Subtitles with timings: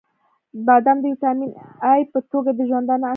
[0.65, 1.51] •بادام د ویټامین
[1.91, 3.09] ای په توګه د ژوندانه اړتیا لري.